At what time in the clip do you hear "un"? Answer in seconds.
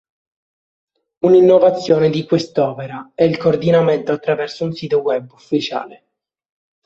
4.65-4.73